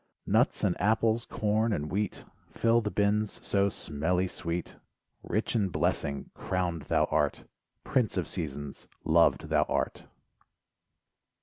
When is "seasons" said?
8.27-8.87